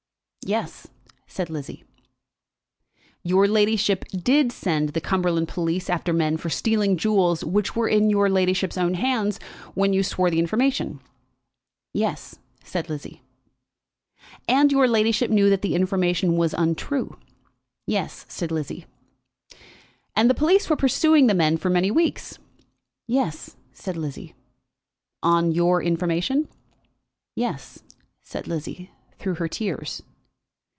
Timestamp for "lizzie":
1.51-1.83, 12.89-13.21, 18.51-18.87, 23.95-24.33, 28.47-28.89